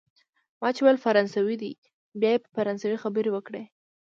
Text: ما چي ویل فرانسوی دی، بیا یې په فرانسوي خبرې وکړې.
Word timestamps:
ما 0.61 0.69
چي 0.75 0.81
ویل 0.83 0.97
فرانسوی 1.05 1.55
دی، 1.61 1.71
بیا 2.19 2.31
یې 2.33 2.41
په 2.43 2.49
فرانسوي 2.55 2.97
خبرې 3.03 3.29
وکړې. 3.33 3.63